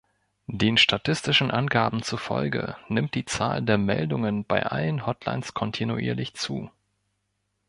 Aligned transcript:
Den 0.47 0.77
statistischen 0.77 1.51
Angaben 1.51 2.01
zufolge 2.01 2.75
nimmt 2.87 3.13
die 3.13 3.23
Zahl 3.25 3.61
der 3.61 3.77
Meldungen 3.77 4.45
bei 4.45 4.65
allen 4.65 5.05
Hotlines 5.05 5.53
kontinuierlich 5.53 6.33
zu. 6.33 6.71